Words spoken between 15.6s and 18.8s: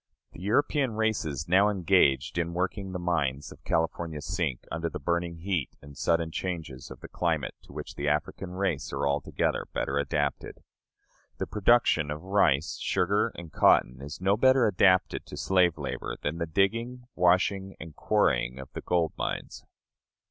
labor than the digging, washing, and quarrying of